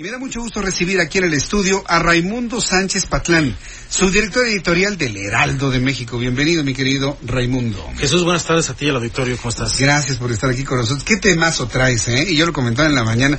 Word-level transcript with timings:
Y 0.00 0.02
me 0.02 0.10
da 0.10 0.18
mucho 0.18 0.40
gusto 0.40 0.62
recibir 0.62 0.98
aquí 0.98 1.18
en 1.18 1.24
el 1.24 1.34
estudio 1.34 1.84
a 1.86 1.98
Raimundo 1.98 2.62
Sánchez 2.62 3.04
Patlán, 3.04 3.54
subdirector 3.90 4.46
editorial 4.46 4.96
del 4.96 5.14
Heraldo 5.18 5.70
de 5.70 5.78
México. 5.78 6.16
Bienvenido, 6.16 6.64
mi 6.64 6.72
querido 6.72 7.18
Raimundo. 7.22 7.86
Jesús, 7.98 8.24
buenas 8.24 8.46
tardes 8.46 8.70
a 8.70 8.74
ti 8.74 8.86
y 8.86 8.88
al 8.88 8.96
auditorio. 8.96 9.36
¿Cómo 9.36 9.50
estás? 9.50 9.78
Gracias 9.78 10.16
por 10.16 10.32
estar 10.32 10.48
aquí 10.48 10.64
con 10.64 10.78
nosotros. 10.78 11.04
¿Qué 11.04 11.18
temazo 11.18 11.66
traes, 11.66 12.08
eh? 12.08 12.24
Y 12.30 12.34
yo 12.34 12.46
lo 12.46 12.54
comentaba 12.54 12.88
en 12.88 12.94
la 12.94 13.04
mañana, 13.04 13.38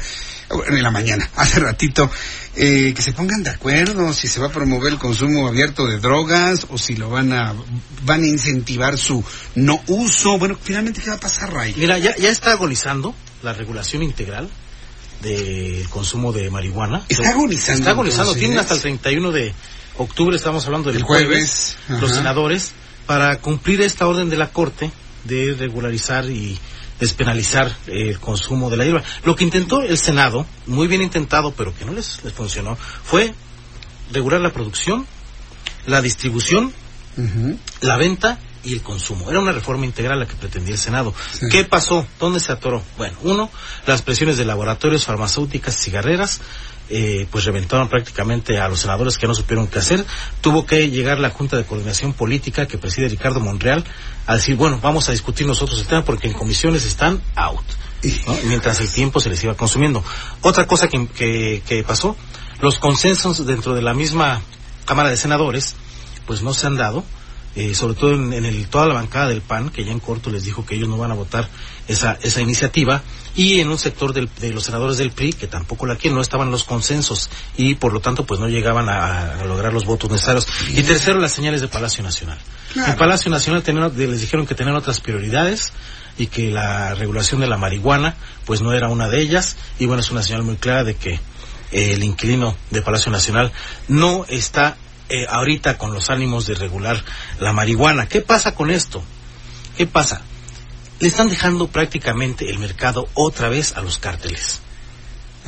en 0.67 0.83
la 0.83 0.91
mañana, 0.91 1.27
hace 1.35 1.61
ratito, 1.61 2.11
eh, 2.55 2.93
que 2.95 3.01
se 3.01 3.13
pongan 3.13 3.41
de 3.41 3.49
acuerdo 3.49 4.13
si 4.13 4.27
se 4.27 4.39
va 4.39 4.45
a 4.45 4.51
promover 4.51 4.93
el 4.93 4.99
consumo 4.99 5.47
abierto 5.47 5.87
de 5.87 5.97
drogas 5.97 6.67
o 6.69 6.77
si 6.77 6.95
lo 6.95 7.09
van 7.09 7.33
a, 7.33 7.55
van 8.03 8.21
a 8.21 8.27
incentivar 8.27 8.99
su 8.99 9.23
no 9.55 9.81
uso. 9.87 10.37
Bueno, 10.37 10.59
finalmente, 10.61 11.01
¿qué 11.01 11.09
va 11.09 11.15
a 11.15 11.19
pasar, 11.19 11.51
Ray? 11.51 11.73
Mira, 11.75 11.97
ya, 11.97 12.15
ya 12.17 12.29
está 12.29 12.51
agonizando 12.51 13.15
la 13.41 13.51
regulación 13.51 14.03
integral 14.03 14.47
del 15.21 15.87
consumo 15.89 16.31
de 16.31 16.49
marihuana. 16.49 17.03
Está 17.07 17.29
agonizando. 17.29 17.79
Está 17.79 17.91
agonizando. 17.91 18.35
Tienen 18.35 18.59
hasta 18.59 18.75
el 18.75 18.81
31 18.81 19.31
de 19.31 19.53
octubre, 19.97 20.35
estamos 20.35 20.65
hablando 20.65 20.89
del 20.89 20.97
El 20.97 21.03
jueves, 21.03 21.77
jueves, 21.87 22.01
los 22.01 22.11
senadores, 22.11 22.71
para 23.05 23.37
cumplir 23.39 23.81
esta 23.81 24.07
orden 24.07 24.29
de 24.29 24.37
la 24.37 24.51
Corte 24.51 24.91
de 25.25 25.55
regularizar 25.57 26.25
y 26.25 26.57
despenalizar 26.99 27.75
el 27.87 28.19
consumo 28.19 28.69
de 28.69 28.77
la 28.77 28.85
hierba. 28.85 29.03
Lo 29.23 29.35
que 29.35 29.43
intentó 29.43 29.81
el 29.81 29.97
Senado, 29.97 30.45
muy 30.67 30.87
bien 30.87 31.01
intentado, 31.01 31.53
pero 31.53 31.75
que 31.75 31.85
no 31.85 31.93
les, 31.93 32.23
les 32.23 32.33
funcionó, 32.33 32.75
fue 32.75 33.33
regular 34.11 34.41
la 34.41 34.51
producción, 34.51 35.05
la 35.85 36.01
distribución 36.01 36.73
la 37.81 37.97
venta 37.97 38.39
y 38.63 38.73
el 38.73 38.81
consumo. 38.81 39.29
Era 39.29 39.39
una 39.39 39.51
reforma 39.51 39.85
integral 39.85 40.19
la 40.19 40.27
que 40.27 40.35
pretendía 40.35 40.73
el 40.73 40.79
Senado. 40.79 41.13
Sí. 41.33 41.47
¿Qué 41.51 41.63
pasó? 41.65 42.05
¿Dónde 42.19 42.39
se 42.39 42.51
atoró? 42.51 42.81
Bueno, 42.97 43.17
uno, 43.23 43.49
las 43.87 44.01
presiones 44.01 44.37
de 44.37 44.45
laboratorios, 44.45 45.05
farmacéuticas, 45.05 45.75
cigarreras, 45.75 46.41
eh, 46.89 47.25
pues 47.31 47.45
reventaron 47.45 47.87
prácticamente 47.87 48.59
a 48.59 48.67
los 48.67 48.81
senadores 48.81 49.17
que 49.17 49.25
no 49.27 49.33
supieron 49.33 49.67
qué 49.67 49.79
hacer. 49.79 50.05
Tuvo 50.41 50.65
que 50.65 50.89
llegar 50.89 51.19
la 51.19 51.29
Junta 51.29 51.55
de 51.57 51.63
Coordinación 51.65 52.13
Política 52.13 52.67
que 52.67 52.77
preside 52.77 53.07
Ricardo 53.07 53.39
Monreal 53.39 53.83
a 54.27 54.35
decir, 54.35 54.55
bueno, 54.55 54.79
vamos 54.81 55.07
a 55.09 55.11
discutir 55.13 55.47
nosotros 55.47 55.79
el 55.79 55.87
tema 55.87 56.03
porque 56.03 56.27
en 56.27 56.33
comisiones 56.33 56.85
están 56.85 57.21
out. 57.35 57.61
¿no? 58.27 58.35
Mientras 58.45 58.79
el 58.81 58.89
tiempo 58.91 59.19
se 59.19 59.29
les 59.29 59.43
iba 59.43 59.53
consumiendo. 59.55 60.03
Otra 60.41 60.67
cosa 60.67 60.87
que, 60.89 61.07
que- 61.07 61.61
que 61.65 61.83
pasó, 61.83 62.17
los 62.59 62.77
consensos 62.79 63.45
dentro 63.45 63.73
de 63.73 63.81
la 63.81 63.93
misma 63.93 64.41
Cámara 64.85 65.09
de 65.09 65.17
Senadores, 65.17 65.75
pues 66.25 66.41
no 66.41 66.53
se 66.53 66.67
han 66.67 66.75
dado, 66.77 67.03
eh, 67.55 67.75
sobre 67.75 67.95
todo 67.95 68.13
en, 68.13 68.33
en 68.33 68.45
el, 68.45 68.67
toda 68.67 68.87
la 68.87 68.93
bancada 68.93 69.27
del 69.27 69.41
PAN, 69.41 69.69
que 69.69 69.83
ya 69.83 69.91
en 69.91 69.99
corto 69.99 70.29
les 70.29 70.43
dijo 70.43 70.65
que 70.65 70.75
ellos 70.75 70.87
no 70.89 70.97
van 70.97 71.11
a 71.11 71.15
votar 71.15 71.49
esa, 71.87 72.17
esa 72.21 72.41
iniciativa, 72.41 73.01
y 73.35 73.59
en 73.59 73.69
un 73.69 73.77
sector 73.77 74.13
del- 74.13 74.29
de 74.39 74.51
los 74.51 74.63
senadores 74.63 74.97
del 74.97 75.11
PRI, 75.11 75.33
que 75.33 75.47
tampoco 75.47 75.85
la 75.85 75.95
quieren, 75.95 76.15
no 76.15 76.21
estaban 76.21 76.51
los 76.51 76.63
consensos, 76.63 77.29
y 77.57 77.75
por 77.75 77.93
lo 77.93 77.99
tanto 77.99 78.25
pues 78.25 78.39
no 78.39 78.47
llegaban 78.49 78.89
a, 78.89 79.41
a 79.41 79.45
lograr 79.45 79.73
los 79.73 79.85
votos 79.85 80.09
necesarios. 80.09 80.47
Y 80.69 80.83
tercero, 80.83 81.19
las 81.19 81.31
señales 81.33 81.61
de 81.61 81.67
Palacio 81.67 82.03
Nacional. 82.03 82.37
Claro. 82.73 82.91
El 82.93 82.97
Palacio 82.97 83.29
Nacional 83.31 83.63
les 83.97 84.21
dijeron 84.21 84.45
que 84.47 84.55
tenían 84.55 84.75
otras 84.75 84.99
prioridades, 85.01 85.73
y 86.17 86.27
que 86.27 86.51
la 86.51 86.93
regulación 86.93 87.39
de 87.39 87.47
la 87.47 87.57
marihuana 87.57 88.15
pues 88.45 88.61
no 88.61 88.73
era 88.73 88.89
una 88.89 89.07
de 89.07 89.21
ellas, 89.21 89.55
y 89.79 89.85
bueno, 89.85 90.01
es 90.01 90.11
una 90.11 90.21
señal 90.23 90.43
muy 90.43 90.57
clara 90.57 90.83
de 90.83 90.95
que 90.95 91.19
el 91.71 92.03
inquilino 92.03 92.55
de 92.69 92.81
Palacio 92.81 93.11
Nacional 93.13 93.51
no 93.87 94.25
está 94.27 94.75
eh, 95.11 95.27
ahorita 95.29 95.77
con 95.77 95.93
los 95.93 96.09
ánimos 96.09 96.47
de 96.47 96.55
regular 96.55 97.03
la 97.39 97.53
marihuana. 97.53 98.07
¿Qué 98.07 98.21
pasa 98.21 98.55
con 98.55 98.71
esto? 98.71 99.03
¿Qué 99.77 99.85
pasa? 99.85 100.21
Le 100.99 101.07
están 101.07 101.29
dejando 101.29 101.67
prácticamente 101.67 102.49
el 102.49 102.59
mercado 102.59 103.09
otra 103.13 103.49
vez 103.49 103.73
a 103.75 103.81
los 103.81 103.97
cárteles. 103.97 104.61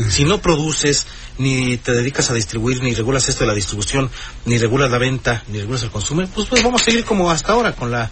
Si 0.10 0.26
no 0.26 0.42
produces, 0.42 1.06
ni 1.38 1.78
te 1.78 1.92
dedicas 1.92 2.30
a 2.30 2.34
distribuir, 2.34 2.82
ni 2.82 2.96
regulas 2.96 3.30
esto 3.30 3.44
de 3.44 3.48
la 3.48 3.54
distribución, 3.54 4.10
ni 4.46 4.58
regulas 4.58 4.90
la 4.90 4.98
venta, 4.98 5.44
ni 5.48 5.60
regulas 5.60 5.84
el 5.84 5.92
consumo, 5.92 6.26
pues, 6.34 6.48
pues 6.48 6.64
vamos 6.64 6.82
a 6.82 6.86
seguir 6.86 7.06
como 7.06 7.30
hasta 7.30 7.54
ahora 7.54 7.74
con 7.74 7.92
la 7.92 8.10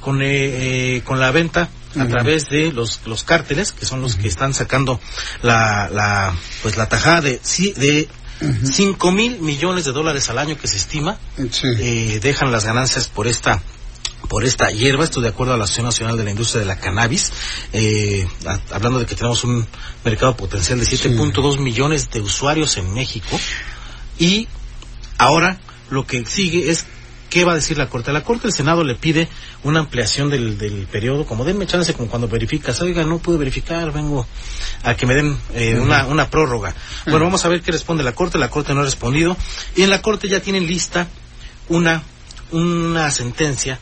con 0.00 0.20
eh, 0.20 0.96
eh, 0.96 1.02
con 1.02 1.18
la 1.18 1.30
venta 1.30 1.70
a 1.98 2.06
través 2.06 2.50
de 2.50 2.72
los 2.72 3.00
los 3.06 3.24
cárteles 3.24 3.72
que 3.72 3.86
son 3.86 4.02
los 4.02 4.16
que 4.16 4.28
están 4.28 4.52
sacando 4.52 5.00
la 5.42 5.88
la 5.88 6.34
pues 6.62 6.76
la 6.76 6.88
tajada 6.88 7.22
de 7.22 8.08
sí, 8.40 8.72
cinco 8.72 9.10
mil 9.12 9.38
millones 9.40 9.84
de 9.84 9.92
dólares 9.92 10.28
al 10.30 10.38
año 10.38 10.56
que 10.58 10.66
se 10.68 10.76
estima 10.76 11.18
Sí. 11.50 11.66
eh, 11.78 12.20
dejan 12.22 12.50
las 12.52 12.64
ganancias 12.64 13.08
por 13.08 13.26
esta 13.26 13.62
por 14.28 14.42
esta 14.44 14.70
hierba, 14.70 15.04
esto 15.04 15.20
de 15.20 15.28
acuerdo 15.28 15.52
a 15.52 15.58
la 15.58 15.64
Asociación 15.64 15.86
Nacional 15.86 16.16
de 16.16 16.24
la 16.24 16.30
Industria 16.30 16.60
de 16.60 16.66
la 16.66 16.78
Cannabis, 16.80 17.30
eh, 17.74 18.26
a- 18.46 18.58
hablando 18.74 18.98
de 18.98 19.04
que 19.04 19.14
tenemos 19.14 19.44
un 19.44 19.66
mercado 20.02 20.34
potencial 20.34 20.78
de 20.80 20.86
7.2 20.86 21.58
millones 21.58 22.08
de 22.10 22.20
usuarios 22.22 22.78
en 22.78 22.92
México, 22.94 23.38
y 24.18 24.48
ahora 25.18 25.60
lo 25.90 26.06
que 26.06 26.24
sigue 26.24 26.70
es 26.70 26.86
qué 27.34 27.44
va 27.44 27.50
a 27.50 27.54
decir 27.56 27.76
la 27.76 27.88
Corte. 27.88 28.12
La 28.12 28.22
Corte 28.22 28.44
del 28.44 28.52
Senado 28.52 28.84
le 28.84 28.94
pide 28.94 29.28
una 29.64 29.80
ampliación 29.80 30.30
del, 30.30 30.56
del 30.56 30.86
periodo, 30.86 31.26
como 31.26 31.44
denme 31.44 31.66
chance, 31.66 31.92
como 31.92 32.08
cuando 32.08 32.28
verificas, 32.28 32.80
oiga, 32.80 33.02
no 33.02 33.18
pude 33.18 33.38
verificar, 33.38 33.90
vengo 33.92 34.24
a 34.84 34.94
que 34.94 35.04
me 35.04 35.14
den 35.14 35.36
eh, 35.52 35.76
una, 35.80 36.06
una 36.06 36.30
prórroga. 36.30 36.72
Bueno, 37.06 37.24
vamos 37.24 37.44
a 37.44 37.48
ver 37.48 37.60
qué 37.60 37.72
responde 37.72 38.04
la 38.04 38.12
Corte, 38.12 38.38
la 38.38 38.50
Corte 38.50 38.72
no 38.72 38.82
ha 38.82 38.84
respondido, 38.84 39.36
y 39.74 39.82
en 39.82 39.90
la 39.90 40.00
Corte 40.00 40.28
ya 40.28 40.38
tienen 40.40 40.64
lista 40.68 41.08
una, 41.68 42.04
una 42.52 43.10
sentencia 43.10 43.80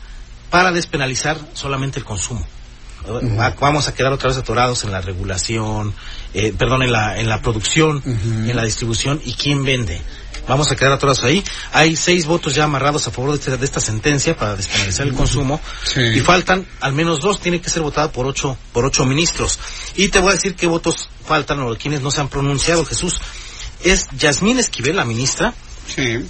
para 0.50 0.72
despenalizar 0.72 1.36
solamente 1.52 1.98
el 1.98 2.06
consumo. 2.06 2.46
Va- 3.38 3.54
Vamos 3.60 3.86
a 3.88 3.94
quedar 3.94 4.12
otra 4.14 4.28
vez 4.30 4.38
atorados 4.38 4.84
en 4.84 4.92
la 4.92 5.02
regulación, 5.02 5.92
eh, 6.32 6.54
perdón, 6.56 6.82
en 6.84 6.92
la, 6.92 7.18
en 7.20 7.28
la 7.28 7.42
producción, 7.42 8.02
en 8.48 8.56
la 8.56 8.64
distribución 8.64 9.20
y 9.24 9.34
quién 9.34 9.62
vende. 9.64 10.00
Vamos 10.48 10.70
a 10.72 10.76
quedar 10.76 10.92
atorados 10.92 11.22
ahí. 11.22 11.42
Hay 11.72 11.94
seis 11.96 12.26
votos 12.26 12.54
ya 12.54 12.64
amarrados 12.64 13.06
a 13.06 13.10
favor 13.10 13.30
de 13.30 13.36
esta, 13.38 13.56
de 13.56 13.64
esta 13.64 13.80
sentencia 13.80 14.36
para 14.36 14.56
despenalizar 14.56 15.06
el 15.06 15.14
consumo 15.14 15.60
Sí. 15.84 16.00
y 16.00 16.20
faltan 16.20 16.66
al 16.80 16.92
menos 16.92 17.20
dos, 17.20 17.40
tiene 17.40 17.60
que 17.60 17.70
ser 17.70 17.82
votada 17.82 18.10
por 18.10 18.26
ocho, 18.26 18.56
por 18.72 18.84
ocho 18.84 19.04
ministros. 19.04 19.58
Y 19.94 20.08
te 20.08 20.18
voy 20.18 20.30
a 20.30 20.34
decir 20.34 20.54
qué 20.56 20.66
votos 20.66 21.08
faltan 21.24 21.60
o 21.60 21.76
quienes 21.76 22.00
no 22.02 22.10
se 22.10 22.20
han 22.20 22.28
pronunciado, 22.28 22.84
Jesús. 22.84 23.20
Es 23.84 24.08
Yasmín 24.16 24.58
Esquivel, 24.58 24.96
la 24.96 25.04
ministra, 25.04 25.54
Sí. 25.94 26.24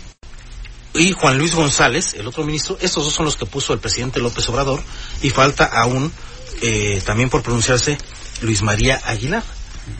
y 0.94 1.12
Juan 1.12 1.38
Luis 1.38 1.54
González, 1.54 2.14
el 2.14 2.26
otro 2.26 2.44
ministro, 2.44 2.76
estos 2.80 3.04
dos 3.04 3.14
son 3.14 3.24
los 3.24 3.36
que 3.36 3.46
puso 3.46 3.72
el 3.72 3.78
presidente 3.78 4.20
López 4.20 4.46
Obrador, 4.50 4.82
y 5.22 5.30
falta 5.30 5.64
aún, 5.64 6.12
eh, 6.60 7.00
también 7.04 7.30
por 7.30 7.42
pronunciarse, 7.42 7.96
Luis 8.42 8.60
María 8.62 9.00
Aguilar. 9.04 9.42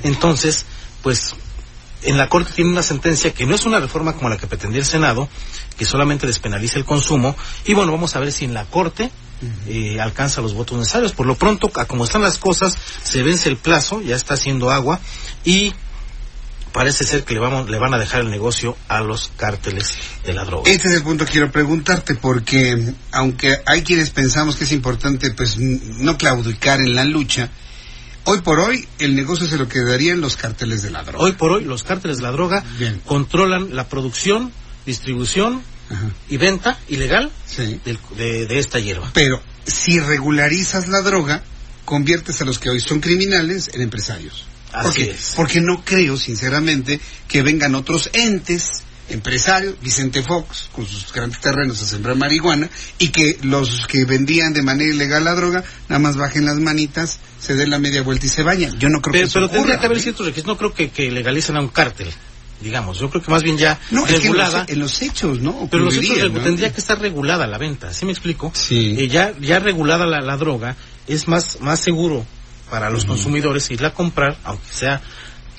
Entonces, 0.02 0.64
pues, 1.02 1.34
en 2.04 2.18
la 2.18 2.28
Corte 2.28 2.52
tiene 2.54 2.70
una 2.70 2.82
sentencia 2.82 3.32
que 3.32 3.46
no 3.46 3.54
es 3.54 3.64
una 3.64 3.80
reforma 3.80 4.14
como 4.14 4.28
la 4.28 4.36
que 4.36 4.46
pretendía 4.46 4.80
el 4.80 4.86
Senado, 4.86 5.28
que 5.76 5.84
solamente 5.84 6.26
despenaliza 6.26 6.78
el 6.78 6.84
consumo, 6.84 7.36
y 7.64 7.74
bueno, 7.74 7.92
vamos 7.92 8.14
a 8.16 8.20
ver 8.20 8.32
si 8.32 8.44
en 8.44 8.54
la 8.54 8.64
Corte 8.64 9.10
eh, 9.66 10.00
alcanza 10.00 10.40
los 10.40 10.54
votos 10.54 10.78
necesarios. 10.78 11.12
Por 11.12 11.26
lo 11.26 11.36
pronto, 11.36 11.70
a 11.74 11.84
como 11.84 12.04
están 12.04 12.22
las 12.22 12.38
cosas, 12.38 12.76
se 13.02 13.22
vence 13.22 13.48
el 13.48 13.56
plazo, 13.56 14.00
ya 14.00 14.16
está 14.16 14.34
haciendo 14.34 14.70
agua, 14.70 15.00
y 15.44 15.74
parece 16.72 17.04
ser 17.04 17.24
que 17.24 17.34
le, 17.34 17.40
vamos, 17.40 17.68
le 17.68 17.78
van 17.78 17.94
a 17.94 17.98
dejar 17.98 18.22
el 18.22 18.30
negocio 18.30 18.76
a 18.88 19.00
los 19.00 19.30
cárteles 19.36 19.94
de 20.24 20.32
la 20.32 20.44
droga. 20.44 20.70
Este 20.70 20.88
es 20.88 20.94
el 20.94 21.02
punto 21.02 21.24
que 21.24 21.32
quiero 21.32 21.52
preguntarte, 21.52 22.14
porque 22.14 22.94
aunque 23.12 23.60
hay 23.66 23.82
quienes 23.82 24.10
pensamos 24.10 24.56
que 24.56 24.64
es 24.64 24.72
importante 24.72 25.30
pues 25.32 25.58
no 25.58 26.16
claudicar 26.16 26.80
en 26.80 26.94
la 26.94 27.04
lucha, 27.04 27.50
hoy 28.24 28.40
por 28.40 28.60
hoy 28.60 28.86
el 28.98 29.14
negocio 29.14 29.46
se 29.46 29.56
lo 29.56 29.68
quedarían 29.68 30.20
los 30.20 30.36
carteles 30.36 30.82
de 30.82 30.90
la 30.90 31.02
droga. 31.02 31.24
Hoy 31.24 31.32
por 31.32 31.52
hoy 31.52 31.64
los 31.64 31.82
cárteles 31.82 32.18
de 32.18 32.22
la 32.24 32.30
droga 32.32 32.64
Bien. 32.78 33.00
controlan 33.06 33.74
la 33.74 33.88
producción, 33.88 34.52
distribución 34.86 35.62
Ajá. 35.90 36.10
y 36.28 36.36
venta 36.36 36.78
ilegal 36.88 37.30
Sí. 37.46 37.80
de, 37.84 38.46
de 38.46 38.58
esta 38.58 38.78
hierba. 38.80 39.10
Pero 39.14 39.42
si 39.66 39.98
regularizas 40.00 40.88
la 40.88 41.02
droga, 41.02 41.42
conviertes 41.84 42.40
a 42.40 42.44
los 42.44 42.58
que 42.58 42.70
hoy 42.70 42.80
son 42.80 43.00
criminales 43.00 43.70
en 43.74 43.82
empresarios. 43.82 44.46
Así 44.72 45.02
es. 45.02 45.34
porque 45.36 45.60
no 45.60 45.84
creo, 45.84 46.16
sinceramente, 46.16 46.98
que 47.28 47.42
vengan 47.42 47.74
otros 47.74 48.08
entes 48.14 48.82
empresario, 49.08 49.74
Vicente 49.82 50.22
Fox, 50.22 50.68
con 50.72 50.86
sus 50.86 51.12
grandes 51.12 51.40
terrenos 51.40 51.82
a 51.82 51.86
sembrar 51.86 52.16
marihuana, 52.16 52.68
y 52.98 53.08
que 53.08 53.38
los 53.42 53.86
que 53.86 54.04
vendían 54.04 54.52
de 54.52 54.62
manera 54.62 54.92
ilegal 54.94 55.24
la 55.24 55.34
droga, 55.34 55.64
nada 55.88 55.98
más 55.98 56.16
bajen 56.16 56.44
las 56.46 56.58
manitas, 56.58 57.18
se 57.40 57.54
den 57.54 57.70
la 57.70 57.78
media 57.78 58.02
vuelta 58.02 58.26
y 58.26 58.28
se 58.28 58.42
vayan. 58.42 58.78
Yo 58.78 58.88
no 58.88 59.00
creo 59.02 59.12
Pero, 59.12 59.24
que 59.24 59.28
eso 59.28 59.38
pero 59.40 59.48
tendría 59.50 59.78
que 59.78 59.86
haber 59.86 60.00
ciertos 60.00 60.26
requisitos. 60.26 60.46
No 60.52 60.56
creo 60.56 60.72
que, 60.72 60.90
que 60.90 61.10
legalicen 61.10 61.56
a 61.56 61.60
un 61.60 61.68
cártel, 61.68 62.08
digamos. 62.60 62.98
Yo 62.98 63.10
creo 63.10 63.22
que 63.22 63.30
más 63.30 63.42
bien 63.42 63.58
ya 63.58 63.78
No, 63.90 64.02
es 64.06 64.10
que 64.10 64.16
en 64.16 64.22
regulada. 64.22 64.60
los, 64.60 64.68
en 64.70 64.78
los 64.78 65.02
hechos, 65.02 65.40
¿no? 65.40 65.68
Pero 65.70 65.84
los 65.84 65.96
hechos 65.96 66.18
tendría 66.42 66.72
que 66.72 66.80
estar 66.80 66.98
regulada 67.00 67.46
la 67.46 67.58
venta, 67.58 67.92
¿sí 67.92 68.06
me 68.06 68.12
explico? 68.12 68.52
Sí. 68.54 68.94
Eh, 68.98 69.08
ya, 69.08 69.34
ya 69.40 69.58
regulada 69.58 70.06
la, 70.06 70.20
la 70.20 70.36
droga, 70.36 70.76
es 71.08 71.26
más, 71.28 71.60
más 71.60 71.80
seguro 71.80 72.24
para 72.70 72.88
los 72.88 73.04
consumidores 73.04 73.70
irla 73.70 73.88
a 73.88 73.92
comprar, 73.94 74.38
aunque 74.44 74.64
sea 74.72 75.02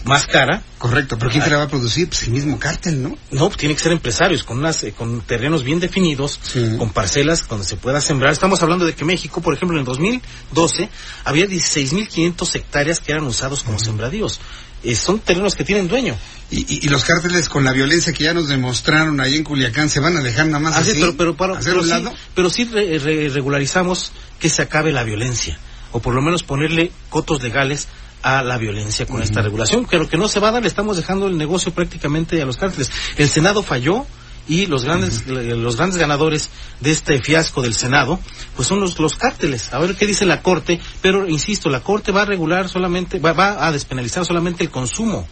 más 0.06 0.26
cara. 0.28 0.62
Correcto, 0.78 1.18
pero 1.18 1.32
¿quién 1.32 1.44
te 1.44 1.50
la 1.50 1.58
va 1.58 1.64
a 1.64 1.68
producir? 1.70 2.10
Pues 2.10 2.24
el 2.24 2.32
mismo 2.32 2.60
cártel, 2.60 3.02
¿no? 3.02 3.18
No, 3.32 3.50
tiene 3.50 3.74
que 3.76 3.82
ser 3.82 3.92
empresarios 3.94 4.44
con 4.44 4.58
unas, 4.60 4.84
eh, 4.84 4.92
con 4.92 5.22
terrenos 5.22 5.64
bien 5.64 5.80
definidos, 5.80 6.40
Sí. 6.44 6.76
con 6.78 6.90
parcelas 6.90 7.48
donde 7.48 7.66
se 7.66 7.78
pueda 7.78 8.02
sembrar. 8.02 8.34
Estamos 8.34 8.62
hablando 8.64 8.86
de 8.86 8.94
que 8.94 9.06
México, 9.06 9.42
por 9.42 9.54
ejemplo, 9.54 9.80
en 9.80 9.86
2012 9.86 10.90
había 11.24 11.46
16.500 11.48 12.56
hectáreas 12.56 13.00
que 13.00 13.12
eran 13.14 13.26
usados 13.26 13.62
como 13.62 13.80
sembradíos. 13.80 14.40
Eh, 14.84 14.96
son 14.96 15.20
terrenos 15.20 15.56
que 15.56 15.64
tienen 15.64 15.88
dueño. 15.88 16.16
Y, 16.52 16.60
y- 16.62 16.80
y 16.86 16.90
los 16.90 17.06
cárteles 17.06 17.48
con 17.48 17.64
la 17.64 17.72
violencia 17.72 18.12
que 18.12 18.26
ya 18.26 18.34
nos 18.34 18.50
demostraron 18.50 19.22
ahí 19.22 19.36
en 19.38 19.44
Culiacán 19.46 19.90
se 19.90 20.02
van 20.02 20.18
a 20.18 20.22
dejar 20.22 20.48
nada 20.48 20.60
más 20.60 20.76
Así, 20.76 20.92
pero, 21.00 21.16
pero, 21.16 21.36
pero 21.64 21.82
sí, 21.84 21.90
lado. 21.90 22.14
pero 22.36 22.50
sí 22.50 22.66
re- 22.66 23.00
re- 23.00 23.30
regularizamos 23.30 24.12
que 24.40 24.50
se 24.50 24.62
acabe 24.62 24.92
la 24.92 25.04
violencia, 25.04 25.58
o 25.94 26.02
por 26.02 26.14
lo 26.14 26.22
menos 26.22 26.44
ponerle 26.44 26.92
cotos 27.10 27.42
legales 27.42 27.88
a 28.24 28.42
la 28.42 28.58
violencia 28.58 29.06
con 29.06 29.22
esta 29.22 29.42
regulación, 29.42 29.86
que 29.86 29.98
lo 29.98 30.08
que 30.08 30.18
no 30.18 30.28
se 30.28 30.40
va 30.40 30.50
a 30.50 30.52
dar, 30.54 30.62
le 30.64 30.70
estamos 30.70 30.98
dejando 30.98 31.28
el 31.28 31.38
negocio 31.38 31.74
prácticamente 31.74 32.42
a 32.42 32.46
los 32.46 32.58
cárteles. 32.58 32.90
El 33.18 33.30
Senado 33.30 33.62
falló 33.62 34.06
y 34.48 34.66
los 34.66 34.84
grandes 34.84 35.26
los 35.28 35.78
grandes 35.78 35.98
ganadores 35.98 36.50
de 36.82 36.92
este 36.92 37.22
fiasco 37.22 37.62
del 37.62 37.74
Senado 37.74 38.20
pues 38.56 38.68
son 38.68 38.80
los 38.80 39.00
los 39.00 39.16
cárteles. 39.16 39.74
A 39.74 39.80
ver 39.80 39.96
qué 39.96 40.06
dice 40.06 40.26
la 40.26 40.42
corte 40.42 40.82
pero 41.02 41.30
insisto 41.30 41.70
la 41.70 41.80
corte 41.80 42.12
va 42.12 42.24
a 42.24 42.26
regular 42.26 42.68
solamente 42.68 43.20
va, 43.20 43.32
va 43.32 43.66
a 43.66 43.72
despenalizar 43.72 44.26
solamente 44.26 44.64
el 44.64 44.70
consumo 44.70 45.26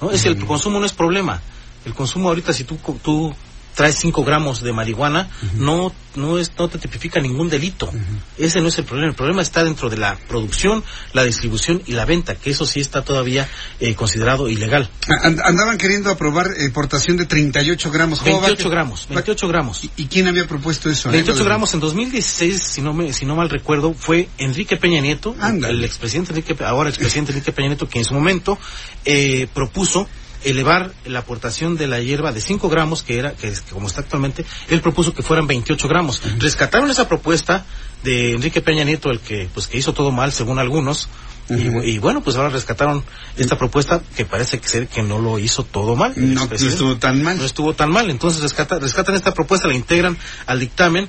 no 0.00 0.10
es 0.10 0.24
el 0.24 0.44
consumo 0.44 0.80
no 0.80 0.86
es 0.86 0.92
problema. 0.92 1.40
El 1.84 1.94
consumo 1.94 2.28
ahorita 2.28 2.52
si 2.52 2.64
tú 2.64 2.78
tú 3.02 3.32
traes 3.78 3.94
5 4.00 4.24
gramos 4.24 4.60
de 4.60 4.72
marihuana 4.72 5.30
no 5.54 5.94
no 6.16 6.36
es 6.40 6.50
no 6.58 6.68
te 6.68 6.78
tipifica 6.78 7.20
ningún 7.20 7.48
delito. 7.48 7.92
Ese 8.36 8.60
no 8.60 8.66
es 8.68 8.78
el 8.78 8.84
problema. 8.84 9.10
El 9.10 9.14
problema 9.14 9.40
está 9.40 9.62
dentro 9.62 9.88
de 9.88 9.96
la 9.98 10.16
producción 10.28 10.82
la 11.12 11.22
distribución 11.22 11.80
y 11.86 11.92
la 11.92 12.04
venta 12.04 12.34
que 12.34 12.50
eso 12.50 12.66
sí 12.66 12.80
está 12.80 13.02
todavía 13.04 13.48
eh, 13.78 13.94
considerado 13.94 14.48
ilegal. 14.48 14.90
And- 15.22 15.40
Andaban 15.44 15.78
queriendo 15.78 16.10
aprobar 16.10 16.48
eh, 16.56 16.70
portación 16.70 17.18
de 17.18 17.26
38 17.26 17.90
gramos. 17.92 18.18
¿Cómo 18.18 18.40
va 18.40 18.48
28 18.48 18.64
que- 18.64 18.74
gramos 18.74 19.06
va- 19.10 19.14
28 19.14 19.46
gramos. 19.48 19.84
¿Y, 19.84 19.90
y 19.96 20.06
quién 20.06 20.26
había 20.26 20.48
propuesto 20.48 20.90
eso? 20.90 21.08
eh? 21.10 21.12
28 21.12 21.38
Lo 21.38 21.44
de- 21.44 21.48
gramos 21.48 21.72
en 21.74 21.78
2016, 21.80 22.60
si 22.60 22.80
no 22.82 22.92
me, 22.92 23.12
si 23.12 23.24
no 23.26 23.36
mal 23.36 23.48
recuerdo, 23.48 23.94
fue 23.94 24.28
Enrique 24.38 24.76
Peña 24.76 25.00
Nieto, 25.00 25.36
el 25.68 25.84
expresidente 25.84 26.32
Enrique, 26.32 26.56
ahora 26.64 26.88
expresidente 26.90 27.30
Enrique 27.30 27.52
Peña 27.52 27.68
Nieto, 27.68 27.88
que 27.88 28.00
en 28.00 28.04
su 28.04 28.14
momento 28.14 28.58
eh, 29.04 29.46
propuso 29.54 30.08
elevar 30.44 30.92
la 31.04 31.20
aportación 31.20 31.76
de 31.76 31.86
la 31.86 32.00
hierba 32.00 32.32
de 32.32 32.40
5 32.40 32.68
gramos, 32.68 33.02
que 33.02 33.18
era, 33.18 33.32
que, 33.32 33.48
es- 33.48 33.60
que 33.62 33.72
como 33.72 33.86
está 33.88 34.00
actualmente, 34.02 34.44
él 34.68 34.80
propuso 34.80 35.12
que 35.14 35.22
fueran 35.22 35.46
28 35.46 35.88
gramos. 35.88 36.22
Rescataron 36.38 36.90
esa 36.90 37.08
propuesta 37.08 37.66
de 38.04 38.32
Enrique 38.34 38.60
Peña 38.60 38.84
Nieto, 38.84 39.10
el 39.10 39.20
que, 39.20 39.48
pues, 39.52 39.66
que 39.66 39.78
hizo 39.78 39.92
todo 39.92 40.12
mal, 40.12 40.32
según 40.32 40.58
algunos, 40.58 41.08
y, 41.50 41.96
bueno, 41.98 42.22
pues 42.22 42.36
ahora 42.36 42.50
rescataron 42.50 43.02
esta 43.38 43.56
propuesta 43.56 44.02
que 44.14 44.26
parece 44.26 44.58
que 44.60 44.68
ser 44.68 44.86
que 44.86 45.02
no 45.02 45.18
lo 45.18 45.38
hizo 45.38 45.64
todo 45.64 45.96
mal. 45.96 46.12
No, 46.14 46.42
no 46.66 46.68
estuvo 46.68 46.96
tan 46.98 47.22
mal. 47.22 47.38
no 47.38 47.44
estuvo 47.46 47.72
tan 47.74 47.90
mal. 47.90 48.10
Entonces 48.10 48.42
rescata- 48.42 48.78
rescatan 48.78 49.14
esta 49.14 49.32
propuesta, 49.32 49.66
la 49.66 49.72
integran 49.74 50.18
al 50.44 50.60
dictamen 50.60 51.08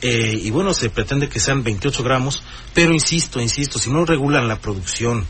eh, 0.00 0.38
y 0.42 0.50
bueno, 0.50 0.72
se 0.72 0.88
pretende 0.88 1.28
que 1.28 1.38
sean 1.38 1.62
28 1.62 2.02
gramos, 2.02 2.42
pero 2.72 2.92
insisto, 2.94 3.40
insisto, 3.42 3.78
si 3.78 3.90
no 3.90 4.06
regulan 4.06 4.48
la 4.48 4.58
producción, 4.58 5.26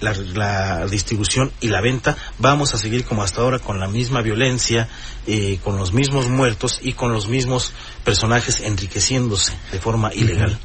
la, 0.00 0.12
la 0.34 0.86
distribución 0.86 1.52
y 1.60 1.68
la 1.68 1.80
venta, 1.80 2.16
vamos 2.38 2.74
a 2.74 2.78
seguir 2.78 3.04
como 3.04 3.22
hasta 3.22 3.40
ahora 3.40 3.58
con 3.58 3.80
la 3.80 3.88
misma 3.88 4.20
violencia, 4.22 4.88
eh, 5.26 5.58
con 5.64 5.76
los 5.78 5.92
mismos 5.92 6.28
muertos 6.28 6.78
y 6.82 6.92
con 6.94 7.12
los 7.12 7.28
mismos 7.28 7.72
personajes 8.04 8.60
enriqueciéndose 8.60 9.52
de 9.72 9.78
forma 9.80 10.12
ilegal. 10.14 10.58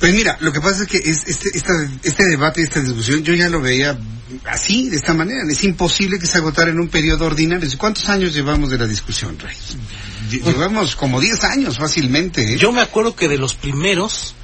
Pues 0.00 0.14
mira, 0.14 0.36
lo 0.40 0.52
que 0.52 0.60
pasa 0.60 0.82
es 0.84 0.88
que 0.88 0.98
es, 0.98 1.26
este, 1.26 1.48
esta, 1.54 1.72
este 2.04 2.24
debate, 2.26 2.62
esta 2.62 2.78
discusión, 2.80 3.24
yo 3.24 3.34
ya 3.34 3.48
lo 3.48 3.60
veía 3.60 3.98
así, 4.44 4.88
de 4.90 4.96
esta 4.96 5.12
manera. 5.12 5.40
Es 5.50 5.64
imposible 5.64 6.20
que 6.20 6.26
se 6.28 6.38
agotara 6.38 6.70
en 6.70 6.78
un 6.78 6.88
periodo 6.88 7.26
ordinario. 7.26 7.68
¿Cuántos 7.78 8.08
años 8.08 8.32
llevamos 8.32 8.70
de 8.70 8.78
la 8.78 8.86
discusión, 8.86 9.36
Rey? 9.40 9.56
Lle- 10.30 10.44
Llevamos 10.44 10.94
como 10.94 11.20
10 11.20 11.42
años 11.44 11.78
fácilmente. 11.78 12.54
¿eh? 12.54 12.56
Yo 12.58 12.70
me 12.70 12.80
acuerdo 12.80 13.16
que 13.16 13.26
de 13.26 13.38
los 13.38 13.54
primeros 13.54 14.36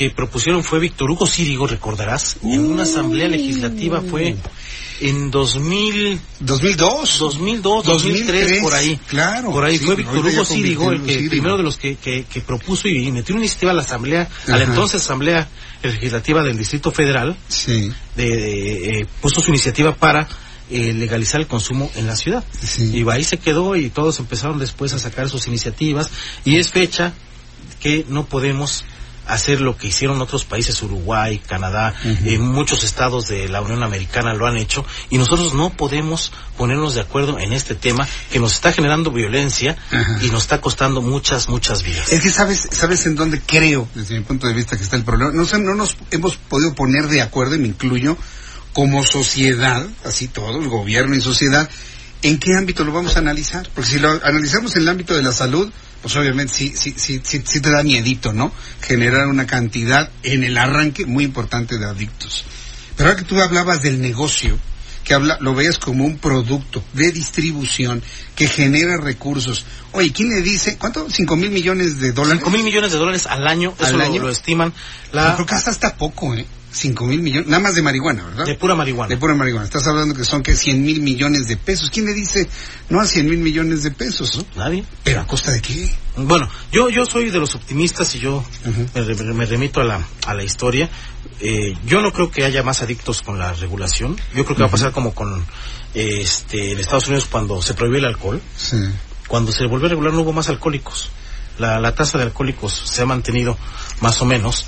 que 0.00 0.08
propusieron 0.08 0.64
fue 0.64 0.78
Víctor 0.78 1.10
Hugo 1.10 1.26
Círigo, 1.26 1.66
recordarás, 1.66 2.38
en 2.42 2.64
una 2.72 2.84
asamblea 2.84 3.28
legislativa 3.28 4.00
fue 4.00 4.34
en 5.02 5.30
2000, 5.30 6.18
2002. 6.40 7.18
2002, 7.18 7.84
2003, 7.84 8.62
por 8.62 8.72
ahí. 8.72 8.98
Claro. 9.08 9.50
Por 9.50 9.62
ahí 9.62 9.76
sí, 9.76 9.84
fue 9.84 9.96
Víctor 9.96 10.24
Hugo 10.24 10.44
Círigo, 10.46 10.90
el 10.90 11.02
que 11.02 11.12
Círigo. 11.12 11.30
primero 11.30 11.56
de 11.58 11.64
los 11.64 11.76
que, 11.76 11.96
que, 11.96 12.24
que 12.24 12.40
propuso 12.40 12.88
y 12.88 13.12
metió 13.12 13.34
una 13.34 13.44
iniciativa 13.44 13.72
a 13.72 13.74
la 13.74 13.82
asamblea, 13.82 14.26
a 14.48 14.56
la 14.56 14.64
entonces 14.64 15.02
asamblea 15.02 15.46
legislativa 15.82 16.42
del 16.42 16.56
Distrito 16.56 16.90
Federal, 16.90 17.36
Sí. 17.48 17.92
de, 18.16 18.24
de, 18.26 19.00
eh, 19.00 19.06
puso 19.20 19.42
su 19.42 19.50
iniciativa 19.50 19.94
para 19.94 20.26
eh, 20.70 20.94
legalizar 20.94 21.42
el 21.42 21.46
consumo 21.46 21.90
en 21.96 22.06
la 22.06 22.16
ciudad. 22.16 22.42
Sí. 22.58 22.90
Y 23.04 23.10
ahí 23.10 23.22
se 23.22 23.36
quedó 23.36 23.76
y 23.76 23.90
todos 23.90 24.18
empezaron 24.18 24.58
después 24.58 24.94
a 24.94 24.98
sacar 24.98 25.28
sus 25.28 25.46
iniciativas 25.46 26.08
y 26.46 26.56
es 26.56 26.70
fecha 26.70 27.12
que 27.80 28.06
no 28.08 28.24
podemos 28.24 28.82
hacer 29.32 29.60
lo 29.60 29.76
que 29.76 29.88
hicieron 29.88 30.20
otros 30.20 30.44
países, 30.44 30.82
Uruguay, 30.82 31.40
Canadá, 31.46 31.94
eh, 32.24 32.38
muchos 32.38 32.84
estados 32.84 33.28
de 33.28 33.48
la 33.48 33.60
Unión 33.60 33.82
Americana 33.82 34.34
lo 34.34 34.46
han 34.46 34.56
hecho 34.56 34.84
y 35.10 35.18
nosotros 35.18 35.54
no 35.54 35.70
podemos 35.70 36.32
ponernos 36.56 36.94
de 36.94 37.00
acuerdo 37.00 37.38
en 37.38 37.52
este 37.52 37.74
tema 37.74 38.06
que 38.30 38.38
nos 38.38 38.54
está 38.54 38.72
generando 38.72 39.10
violencia 39.10 39.76
y 40.20 40.28
nos 40.28 40.42
está 40.42 40.60
costando 40.60 41.00
muchas, 41.02 41.48
muchas 41.48 41.82
vidas. 41.82 42.12
Es 42.12 42.20
que 42.20 42.30
sabes, 42.30 42.68
sabes 42.70 43.06
en 43.06 43.16
dónde 43.16 43.40
creo, 43.40 43.88
desde 43.94 44.18
mi 44.18 44.24
punto 44.24 44.46
de 44.46 44.52
vista, 44.52 44.76
que 44.76 44.82
está 44.82 44.96
el 44.96 45.04
problema. 45.04 45.32
No, 45.32 45.44
no 45.58 45.74
nos 45.74 45.96
hemos 46.10 46.36
podido 46.36 46.74
poner 46.74 47.08
de 47.08 47.22
acuerdo, 47.22 47.54
y 47.54 47.58
me 47.58 47.68
incluyo, 47.68 48.16
como 48.72 49.04
sociedad, 49.04 49.86
así 50.04 50.28
todos, 50.28 50.66
gobierno 50.66 51.16
y 51.16 51.20
sociedad, 51.20 51.68
en 52.22 52.38
qué 52.38 52.54
ámbito 52.54 52.84
lo 52.84 52.92
vamos 52.92 53.16
a 53.16 53.20
analizar. 53.20 53.68
Porque 53.74 53.90
si 53.90 53.98
lo 53.98 54.10
analizamos 54.10 54.74
en 54.76 54.82
el 54.82 54.88
ámbito 54.88 55.14
de 55.14 55.22
la 55.22 55.32
salud, 55.32 55.70
pues 56.02 56.16
obviamente 56.16 56.54
sí, 56.54 56.72
sí, 56.76 56.94
sí, 56.96 57.20
sí, 57.22 57.42
sí 57.44 57.60
te 57.60 57.70
da 57.70 57.82
miedito, 57.82 58.32
¿no? 58.32 58.52
Generar 58.80 59.26
una 59.28 59.46
cantidad 59.46 60.10
en 60.22 60.44
el 60.44 60.56
arranque 60.56 61.06
muy 61.06 61.24
importante 61.24 61.78
de 61.78 61.86
adictos. 61.86 62.44
Pero 62.96 63.10
ahora 63.10 63.20
que 63.20 63.26
tú 63.26 63.40
hablabas 63.40 63.82
del 63.82 64.00
negocio, 64.00 64.58
que 65.04 65.14
habla, 65.14 65.38
lo 65.40 65.54
veas 65.54 65.78
como 65.78 66.04
un 66.04 66.18
producto 66.18 66.84
de 66.92 67.12
distribución 67.12 68.02
que 68.34 68.48
genera 68.48 68.98
recursos. 68.98 69.64
Oye, 69.92 70.12
¿quién 70.12 70.30
le 70.30 70.40
dice? 70.42 70.76
¿Cuánto? 70.78 71.06
¿Cinco 71.10 71.36
mil 71.36 71.50
millones 71.50 72.00
de 72.00 72.12
dólares? 72.12 72.38
5 72.44 72.50
mil 72.50 72.62
millones 72.62 72.92
de 72.92 72.98
dólares 72.98 73.26
al 73.26 73.46
año, 73.46 73.74
¿Al 73.78 73.86
eso 73.86 73.96
lo- 73.96 74.04
año? 74.04 74.22
Lo, 74.22 74.28
estiman, 74.28 74.72
la, 75.12 75.34
creo 75.34 75.46
que 75.46 75.54
hasta 75.54 75.70
hasta 75.70 75.96
poco, 75.96 76.34
¿eh? 76.34 76.46
Cinco 76.72 77.04
mil 77.04 77.20
millones, 77.20 77.48
nada 77.48 77.60
más 77.60 77.74
de 77.74 77.82
marihuana, 77.82 78.22
¿verdad? 78.24 78.46
de 78.46 78.54
pura 78.54 78.76
marihuana. 78.76 79.08
De 79.08 79.16
pura 79.16 79.34
marihuana. 79.34 79.64
Estás 79.64 79.84
hablando 79.88 80.14
que 80.14 80.24
son 80.24 80.44
que 80.44 80.54
cien 80.54 80.84
mil 80.84 81.00
millones 81.02 81.48
de 81.48 81.56
pesos. 81.56 81.90
¿Quién 81.90 82.06
le 82.06 82.14
dice 82.14 82.48
no 82.90 83.00
a 83.00 83.06
cien 83.06 83.26
mil 83.28 83.38
millones 83.40 83.82
de 83.82 83.90
pesos? 83.90 84.36
¿no? 84.36 84.44
Nadie. 84.62 84.84
¿Pero 85.02 85.20
a 85.22 85.26
costa 85.26 85.50
de 85.50 85.60
qué? 85.60 85.92
Bueno, 86.16 86.48
yo 86.70 86.88
yo 86.88 87.04
soy 87.06 87.30
de 87.30 87.40
los 87.40 87.56
optimistas 87.56 88.14
y 88.14 88.20
yo 88.20 88.44
me, 88.94 89.02
re- 89.02 89.34
me 89.34 89.46
remito 89.46 89.80
a 89.80 89.84
la, 89.84 90.00
a 90.26 90.34
la 90.34 90.44
historia. 90.44 90.88
Eh, 91.40 91.76
yo 91.86 92.00
no 92.02 92.12
creo 92.12 92.30
que 92.30 92.44
haya 92.44 92.62
más 92.62 92.82
adictos 92.82 93.22
con 93.22 93.36
la 93.36 93.52
regulación. 93.54 94.16
Yo 94.36 94.44
creo 94.44 94.56
que 94.56 94.62
va 94.62 94.68
a 94.68 94.70
pasar 94.70 94.92
como 94.92 95.12
con 95.12 95.44
este, 95.94 96.72
en 96.72 96.78
Estados 96.78 97.08
Unidos 97.08 97.26
cuando 97.30 97.60
se 97.62 97.74
prohibió 97.74 97.98
el 97.98 98.04
alcohol. 98.04 98.40
Sí. 98.56 98.76
Cuando 99.30 99.52
se 99.52 99.64
volvió 99.66 99.86
a 99.86 99.90
regular 99.90 100.12
no 100.12 100.22
hubo 100.22 100.32
más 100.32 100.48
alcohólicos. 100.48 101.08
La, 101.56 101.78
la 101.78 101.94
tasa 101.94 102.18
de 102.18 102.24
alcohólicos 102.24 102.72
se 102.74 103.02
ha 103.02 103.06
mantenido 103.06 103.56
más 104.00 104.20
o 104.22 104.24
menos 104.24 104.66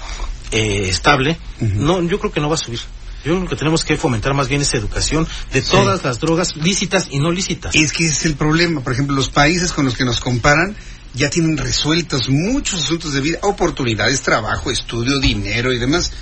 eh, 0.53 0.89
estable. 0.89 1.37
No, 1.59 2.01
yo 2.03 2.21
creo 2.21 2.31
que 2.31 2.39
no 2.39 2.49
va 2.49 2.55
a 2.55 2.59
subir. 2.59 2.79
Yo 3.25 3.35
creo 3.35 3.49
que 3.49 3.57
tenemos 3.57 3.85
que 3.85 3.97
fomentar 3.97 4.35
más 4.35 4.47
bien 4.47 4.63
esa 4.63 4.77
educación 4.77 5.27
de 5.53 5.63
todas 5.63 6.05
las 6.05 6.21
drogas 6.21 6.55
lícitas 6.55 7.09
y 7.11 7.19
no 7.19 7.33
lícitas. 7.33 7.75
Es 7.75 7.93
que 7.93 8.05
ese 8.05 8.15
es 8.15 8.25
el 8.27 8.37
problema. 8.37 8.83
Por 8.83 8.93
ejemplo, 8.93 9.17
los 9.17 9.31
países 9.31 9.73
con 9.73 9.85
los 9.85 9.97
que 9.97 10.05
nos 10.05 10.21
comparan 10.21 10.77
ya 11.13 11.29
tienen 11.29 11.57
resueltos 11.57 12.29
muchos 12.29 12.85
asuntos 12.85 13.15
de 13.15 13.21
vida, 13.21 13.39
oportunidades, 13.43 14.23
trabajo, 14.23 14.71
estudio, 14.71 15.19
dinero 15.19 15.73
y 15.73 15.81
demás. 15.81 16.13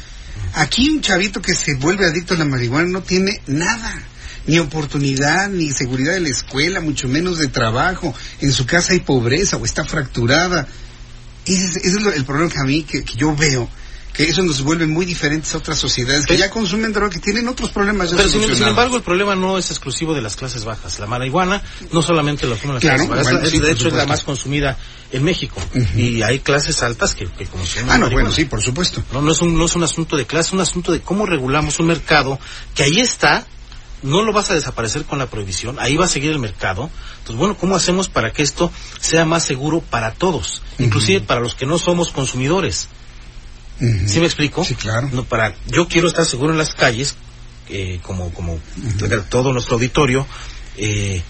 Aquí 0.55 0.89
un 0.89 1.03
chavito 1.03 1.43
que 1.43 1.55
se 1.55 1.75
vuelve 1.75 2.07
adicto 2.07 2.33
a 2.33 2.39
la 2.39 2.47
marihuana 2.47 2.89
no 2.89 3.03
tiene 3.03 3.43
nada. 3.47 4.03
Ni 4.47 4.59
oportunidad, 4.59 5.49
ni 5.49 5.71
seguridad 5.73 6.15
de 6.15 6.21
la 6.21 6.29
escuela, 6.31 6.81
mucho 6.81 7.09
menos 7.09 7.39
de 7.39 7.49
trabajo. 7.49 8.15
En 8.41 8.53
su 8.53 8.67
casa 8.67 8.93
hay 8.95 9.01
pobreza 9.01 9.57
o 9.57 9.65
está 9.65 9.85
fracturada. 9.85 10.67
Ese 11.47 11.65
es, 11.65 11.77
ese 11.77 11.89
es 11.99 12.03
lo- 12.03 12.13
el 12.13 12.25
problema 12.25 12.51
que 12.51 12.59
a 12.61 12.65
mí, 12.65 12.83
que, 12.83 13.05
que 13.05 13.15
yo 13.17 13.35
veo, 13.37 13.69
que 14.13 14.25
eso 14.25 14.43
nos 14.43 14.63
vuelve 14.63 14.87
muy 14.87 15.07
diferentes 15.07 15.55
a 15.55 15.59
otras 15.59 15.79
sociedades 15.79 16.23
que 16.27 16.35
Pero- 16.35 16.41
ya 16.41 16.51
consumen 16.51 16.93
droga, 16.93 17.11
que 17.11 17.21
tienen 17.21 17.47
otros 17.49 17.71
problemas 17.71 18.11
ya 18.11 18.17
Pero 18.17 18.29
sin, 18.29 18.43
embargo, 18.67 18.97
el 18.97 19.03
problema 19.03 19.35
no 19.37 19.57
es 19.57 19.71
exclusivo 19.71 20.15
de 20.15 20.21
las 20.21 20.37
clases 20.37 20.65
bajas. 20.65 20.99
La 20.99 21.07
marihuana 21.07 21.63
no 21.93 22.03
solamente 22.03 22.47
lo 22.47 22.57
fuman 22.57 22.75
las 22.77 22.81
Claro, 22.83 23.07
clases 23.07 23.11
bajas, 23.11 23.33
bueno, 23.33 23.47
es- 23.47 23.51
sí, 23.53 23.59
de 23.61 23.73
hecho 23.73 23.89
es 23.89 23.95
la 23.95 24.07
más 24.07 24.23
consumida 24.23 24.77
en 25.13 25.23
México. 25.23 25.61
Y 25.97 26.23
hay 26.23 26.41
clases 26.41 26.83
altas 26.83 27.15
que, 27.15 27.27
que 27.27 27.47
consumen 27.47 27.89
Ah, 27.91 27.95
no, 27.99 28.05
marihuana. 28.07 28.15
bueno, 28.29 28.33
sí, 28.33 28.45
por 28.47 28.61
supuesto. 28.63 29.03
No, 29.13 29.23
no 29.23 29.33
es, 29.33 29.41
un, 29.43 29.57
no 29.57 29.65
es 29.67 29.77
un 29.77 29.85
asunto 29.85 30.17
de 30.17 30.27
clase, 30.27 30.49
es 30.49 30.53
un 30.55 30.61
asunto 30.61 30.93
de 30.93 31.01
cómo 31.01 31.25
regulamos 31.25 31.79
un 31.79 31.87
mercado 31.87 32.39
que 32.75 32.83
ahí 32.83 33.01
está, 33.01 33.47
no 34.03 34.23
lo 34.23 34.33
vas 34.33 34.51
a 34.51 34.55
desaparecer 34.55 35.05
con 35.05 35.19
la 35.19 35.29
prohibición, 35.29 35.79
ahí 35.79 35.97
va 35.97 36.07
a 36.07 36.09
seguir 36.09 36.31
el 36.31 36.39
mercado. 36.39 36.91
Entonces, 37.19 37.37
bueno, 37.37 37.57
¿cómo 37.57 37.77
hacemos 37.77 38.09
para 38.09 38.33
que 38.33 38.43
esto 38.43 38.73
sea 39.01 39.25
más 39.25 39.45
seguro 39.45 39.81
para 39.81 40.15
todos? 40.15 40.63
Inclusive 40.79 41.21
para 41.21 41.41
los 41.41 41.55
que 41.55 41.67
no 41.67 41.79
somos 41.79 42.11
consumidores. 42.11 42.89
Ujú. 43.81 44.09
¿Sí 44.09 44.21
me 44.21 44.27
explico? 44.27 44.65
Sí, 44.65 44.75
claro. 44.75 45.09
No, 45.13 45.25
para, 45.25 45.55
yo 45.67 45.89
quiero 45.89 46.09
estar 46.09 46.25
seguro 46.25 46.53
en 46.53 46.59
las 46.59 46.75
calles, 46.75 47.17
eh, 47.69 48.01
como, 48.03 48.33
como 48.33 48.59
todo 49.29 49.53
nuestro 49.53 49.77
auditorio, 49.77 50.27
eh, 50.77 51.23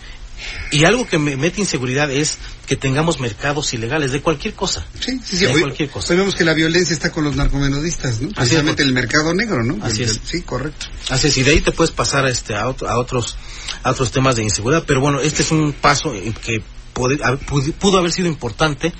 y 0.70 0.84
algo 0.84 1.06
que 1.06 1.18
me 1.18 1.36
mete 1.36 1.60
inseguridad 1.60 2.10
es 2.10 2.38
que 2.66 2.76
tengamos 2.76 3.20
mercados 3.20 3.72
ilegales 3.74 4.12
de 4.12 4.20
cualquier 4.20 4.54
cosa. 4.54 4.86
Sí, 5.00 5.20
sí, 5.24 5.36
sí. 5.38 5.44
De 5.46 5.52
Hoy, 5.52 5.60
cualquier 5.62 5.90
cosa. 5.90 6.12
hoy 6.12 6.18
vemos 6.18 6.34
que 6.34 6.44
la 6.44 6.54
violencia 6.54 6.92
está 6.94 7.10
con 7.12 7.24
los 7.24 7.34
narcomenudistas, 7.36 8.20
¿no? 8.20 8.28
Precisamente 8.30 8.82
por- 8.82 8.88
el 8.88 8.92
mercado 8.94 9.34
negro, 9.34 9.62
¿no? 9.64 9.84
Así 9.84 10.02
El- 10.04 10.10
es. 10.10 10.20
Sí, 10.24 10.42
correcto. 10.42 10.86
Así 11.08 11.28
es, 11.28 11.36
y 11.36 11.42
de 11.42 11.50
ahí 11.52 11.60
te 11.60 11.72
puedes 11.72 11.90
pasar 11.90 12.24
a, 12.26 12.30
este, 12.30 12.54
a, 12.54 12.68
otro- 12.68 12.88
a 12.88 12.98
otros, 12.98 13.36
a 13.82 13.90
otros 13.90 14.10
temas 14.12 14.36
de 14.36 14.42
inseguridad, 14.44 14.84
pero 14.86 15.00
bueno, 15.00 15.20
este 15.20 15.42
es 15.42 15.50
un 15.50 15.72
paso 15.72 16.12
que 16.12 16.62
puede- 16.92 17.22
a- 17.24 17.36
pudo, 17.36 17.72
pudo 17.72 17.98
haber 17.98 18.12
sido 18.12 18.28
importante 18.28 18.92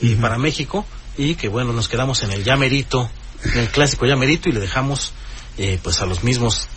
y 0.00 0.14
para 0.14 0.38
México 0.38 0.86
y 1.16 1.34
que 1.34 1.48
bueno, 1.48 1.72
nos 1.72 1.88
quedamos 1.88 2.22
en 2.22 2.30
el 2.32 2.44
llamerito, 2.44 3.10
en 3.44 3.58
el 3.58 3.68
clásico 3.68 4.06
llamerito 4.06 4.48
y 4.48 4.52
le 4.52 4.60
dejamos 4.60 5.12
eh, 5.58 5.78
pues 5.82 6.00
a 6.00 6.06
los 6.06 6.22
mismos 6.22 6.68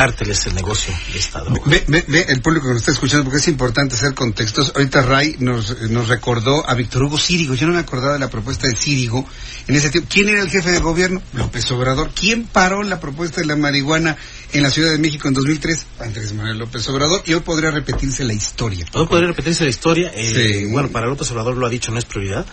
cárteles 0.00 0.46
el 0.46 0.54
negocio 0.54 0.94
de 1.12 1.18
esta 1.18 1.40
droga. 1.40 1.60
Ve, 1.66 1.84
ve, 1.86 2.02
ve 2.08 2.24
el 2.30 2.40
público 2.40 2.66
que 2.66 2.72
nos 2.72 2.78
está 2.80 2.92
escuchando, 2.92 3.24
porque 3.24 3.36
es 3.38 3.48
importante 3.48 3.96
hacer 3.96 4.14
contextos. 4.14 4.72
Ahorita 4.74 5.02
Ray 5.02 5.36
nos, 5.40 5.78
nos 5.90 6.08
recordó 6.08 6.66
a 6.66 6.74
Víctor 6.74 7.02
Hugo 7.02 7.18
Círigo. 7.18 7.54
Yo 7.54 7.66
no 7.66 7.74
me 7.74 7.80
acordaba 7.80 8.14
de 8.14 8.18
la 8.18 8.30
propuesta 8.30 8.66
de 8.66 8.74
Círigo 8.74 9.26
en 9.68 9.76
ese 9.76 9.90
tiempo. 9.90 10.08
¿Quién 10.10 10.30
era 10.30 10.40
el 10.40 10.48
jefe 10.48 10.70
de 10.70 10.78
gobierno? 10.78 11.20
López 11.34 11.70
Obrador. 11.70 12.12
¿Quién 12.18 12.44
paró 12.44 12.82
la 12.82 12.98
propuesta 12.98 13.42
de 13.42 13.46
la 13.46 13.56
marihuana 13.56 14.16
en 14.54 14.62
la 14.62 14.70
Ciudad 14.70 14.90
de 14.90 14.96
México 14.98 15.28
en 15.28 15.34
2003? 15.34 15.86
Andrés 15.98 16.32
Manuel 16.32 16.56
López 16.60 16.88
Obrador. 16.88 17.22
Y 17.26 17.34
hoy 17.34 17.40
podría 17.40 17.70
repetirse 17.70 18.24
la 18.24 18.32
historia. 18.32 18.86
Hoy 18.94 19.06
podría 19.06 19.28
repetirse 19.28 19.64
la 19.64 19.70
historia. 19.70 20.10
eh, 20.14 20.62
Sí. 20.62 20.64
Bueno, 20.72 20.88
para 20.88 21.08
López 21.08 21.30
Obrador 21.32 21.58
lo 21.58 21.66
ha 21.66 21.70
dicho, 21.70 21.92
no 21.92 21.98
es 21.98 22.06
prioridad. 22.06 22.46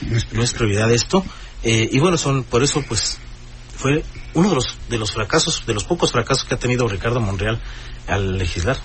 No 0.00 0.16
es 0.16 0.32
no 0.32 0.42
es 0.42 0.52
prioridad 0.54 0.90
esto. 0.90 1.22
Eh, 1.62 1.90
y 1.92 1.98
bueno, 1.98 2.16
son 2.16 2.44
por 2.44 2.62
eso 2.62 2.82
pues 2.88 3.18
fue 3.76 4.04
uno 4.34 4.48
de 4.50 4.54
los 4.56 4.76
de 4.88 4.98
los 4.98 5.12
fracasos, 5.12 5.64
de 5.66 5.74
los 5.74 5.84
pocos 5.84 6.12
fracasos 6.12 6.44
que 6.44 6.54
ha 6.54 6.58
tenido 6.58 6.88
Ricardo 6.88 7.20
Monreal 7.20 7.60
al 8.06 8.38
legislar. 8.38 8.78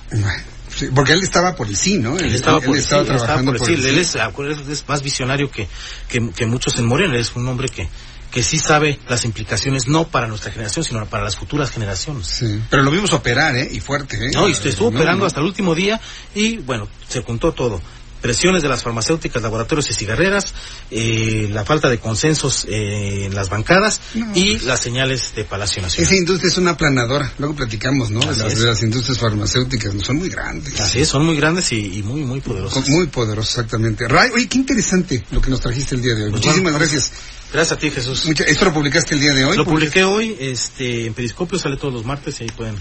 Sí, 0.76 0.88
porque 0.96 1.12
él 1.14 1.22
estaba 1.22 1.56
por 1.56 1.68
el 1.68 1.76
sí, 1.76 1.98
¿no? 1.98 2.18
Él 2.18 2.34
estaba 2.34 2.62
por 2.62 2.76
sí, 2.76 2.82
estaba 2.82 3.04
trabajando 3.04 3.52
por 3.54 3.70
el 3.70 3.76
sí. 3.78 3.82
el 3.82 3.86
Él 3.94 3.98
es, 4.00 4.16
acuérdate, 4.16 4.72
es 4.72 4.88
más 4.88 5.02
visionario 5.04 5.52
que, 5.52 5.68
que, 6.08 6.32
que 6.32 6.46
muchos 6.46 6.78
en 6.80 6.86
Morena. 6.86 7.18
Es 7.18 7.36
un 7.36 7.46
hombre 7.48 7.68
que, 7.68 7.90
que 8.32 8.42
sí 8.42 8.58
sabe 8.58 8.98
las 9.10 9.26
implicaciones, 9.26 9.88
no 9.90 10.08
para 10.08 10.28
nuestra 10.28 10.50
generación, 10.52 10.86
sino 10.86 11.06
para 11.08 11.26
las 11.26 11.36
futuras 11.36 11.72
generaciones. 11.72 12.26
Sí, 12.28 12.62
pero 12.70 12.84
lo 12.84 12.92
vimos 12.92 13.12
operar, 13.12 13.56
¿eh? 13.58 13.68
Y 13.70 13.82
fuerte, 13.82 14.16
¿eh? 14.16 14.32
No, 14.34 14.48
y 14.48 14.54
estuvo 14.54 14.90
No, 14.90 14.98
operando 14.98 15.22
no. 15.24 15.26
hasta 15.28 15.42
el 15.42 15.46
último 15.46 15.76
día 15.76 16.00
y 16.34 16.58
bueno, 16.58 16.88
se 17.10 17.22
juntó 17.22 17.52
todo. 17.52 17.82
Presiones 18.22 18.62
de 18.62 18.70
las 18.70 18.84
farmacéuticas, 18.84 19.42
laboratorios 19.42 19.90
y 19.90 19.94
cigarreras, 19.94 20.54
eh, 20.92 21.50
la 21.52 21.66
falta 21.66 21.90
de 21.90 21.98
consensos 22.00 22.66
eh, 22.70 23.26
en 23.26 23.36
las 23.36 23.50
bancadas 23.50 24.00
No, 24.14 24.32
y 24.36 24.52
pues. 24.58 24.64
las 24.64 24.80
señales 24.80 25.34
de 25.36 25.44
Palacio 25.44 25.82
Nacional. 25.82 26.06
Esa 26.12 26.16
industria 26.18 26.50
es 26.50 26.58
una 26.58 26.78
planadora. 26.78 27.34
Luego 27.40 27.56
platicamos, 27.56 28.12
¿no? 28.12 28.20
Las, 28.22 28.38
de 28.38 28.66
las 28.66 28.84
industrias 28.84 29.18
farmacéuticas. 29.18 29.94
¿no? 29.94 30.04
Son 30.04 30.18
muy 30.18 30.30
grandes. 30.30 30.80
Así 30.80 31.00
es, 31.02 31.08
son 31.10 31.26
muy 31.26 31.36
grandes 31.36 31.72
y, 31.72 31.98
y 32.00 32.04
muy, 32.04 32.22
muy 32.22 32.42
poderosos. 32.42 32.84
Con- 32.84 32.92
Muy 32.94 33.08
poderosos, 33.08 33.52
exactamente. 33.52 34.08
Ray, 34.08 34.30
oye, 34.36 34.48
qué 34.48 34.58
interesante 34.58 35.24
lo 35.32 35.42
que 35.42 35.50
nos 35.50 35.60
trajiste 35.62 35.96
el 35.96 36.02
día 36.02 36.14
de 36.16 36.26
hoy. 36.26 36.30
Pues 36.32 36.42
Muchísimas 36.44 36.74
bueno, 36.74 36.78
gracias. 36.80 37.12
Gracias 37.54 37.78
a 37.78 37.80
ti, 37.80 37.92
Jesús. 37.92 38.26
Mucha- 38.26 38.44
¿Esto 38.46 38.66
lo 38.66 38.74
publicaste 38.74 39.14
el 39.16 39.22
día 39.22 39.34
de 39.34 39.46
hoy? 39.46 39.58
Lo 39.58 39.66
publiqué 39.66 40.04
hoy 40.04 40.36
este, 40.40 41.06
en 41.08 41.14
Periscopio, 41.14 41.60
sale 41.60 41.76
todos 41.78 41.94
los 41.94 42.06
martes 42.06 42.40
y 42.40 42.44
ahí 42.46 42.50
pueden 42.56 42.76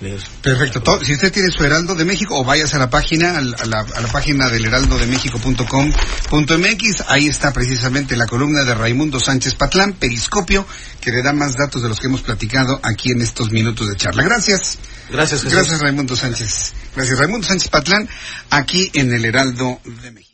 leer. 0.00 0.20
Perfecto. 0.42 0.80
Todo- 0.82 1.04
si 1.04 1.12
usted 1.12 1.30
tiene 1.32 1.50
su 1.50 1.62
Heraldo 1.62 1.94
de 1.94 2.04
México, 2.06 2.36
o 2.38 2.44
vayas 2.44 2.72
a 2.74 2.78
la 2.78 2.88
página, 2.90 3.36
a 3.36 3.40
la, 3.42 3.80
a 3.80 4.00
la 4.00 4.08
página 4.10 4.48
del 4.48 4.64
heraldodemexico.com.mx, 4.64 7.04
ahí 7.08 7.28
está 7.28 7.52
precisamente 7.52 8.16
la 8.16 8.26
columna 8.26 8.64
de 8.64 8.74
Raimundo 8.74 9.20
Sánchez 9.20 9.54
Patlán, 9.54 9.92
Periscopio, 9.94 10.66
que 11.00 11.10
le 11.12 11.22
da 11.22 11.32
más 11.32 11.54
datos 11.56 11.82
de 11.82 11.88
los 11.88 12.00
que 12.00 12.06
hemos 12.06 12.22
platicado 12.22 12.80
aquí 12.82 13.10
en 13.12 13.20
estos 13.22 13.50
minutos 13.50 13.88
de 13.88 13.96
charla. 13.96 14.22
Gracias. 14.22 14.78
Gracias, 15.10 15.42
Jesús. 15.42 15.54
Gracias, 15.58 15.80
Raimundo 15.80 16.16
Sánchez. 16.16 16.72
Gracias, 16.96 17.18
Raimundo 17.18 17.46
Sánchez 17.46 17.68
Patlán, 17.68 18.08
aquí 18.50 18.90
en 18.94 19.12
el 19.12 19.24
Heraldo 19.24 19.80
de 20.02 20.10
México. 20.12 20.33